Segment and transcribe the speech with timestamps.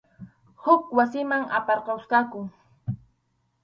[0.63, 2.41] Huk wasiman aparqusqaku.